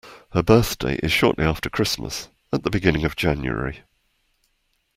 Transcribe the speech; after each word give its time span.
Her 0.31 0.41
birthday 0.41 0.95
is 1.03 1.11
shortly 1.11 1.45
after 1.45 1.69
Christmas, 1.69 2.29
at 2.51 2.63
the 2.63 2.71
beginning 2.71 3.05
of 3.05 3.15
January 3.15 3.83